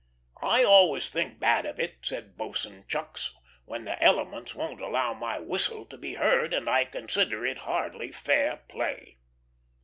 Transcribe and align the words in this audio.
"I 0.41 0.63
always 0.63 1.11
think 1.11 1.39
bad 1.39 1.63
of 1.67 1.79
it," 1.79 1.97
said 2.01 2.35
Boatswain 2.35 2.85
Chucks, 2.87 3.35
"when 3.65 3.85
the 3.85 4.01
elements 4.03 4.55
won't 4.55 4.81
allow 4.81 5.13
my 5.13 5.37
whistle 5.37 5.85
to 5.85 5.95
be 5.95 6.15
heard; 6.15 6.55
and 6.55 6.67
I 6.67 6.85
consider 6.85 7.45
it 7.45 7.59
hardly 7.59 8.11
fair 8.11 8.63
play." 8.67 9.19